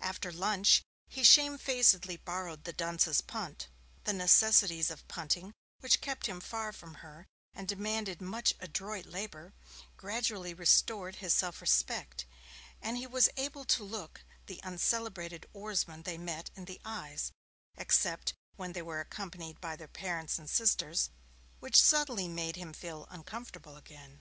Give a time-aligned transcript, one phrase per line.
[0.00, 3.68] After lunch he shamefacedly borrowed the dunce's punt.
[4.02, 9.52] The necessities of punting, which kept him far from her, and demanded much adroit labour,
[9.96, 12.26] gradually restored his self respect,
[12.82, 17.30] and he was able to look the uncelebrated oarsmen they met in the eyes,
[17.76, 21.10] except when they were accompanied by their parents and sisters,
[21.60, 24.20] which subtly made him feel uncomfortable again.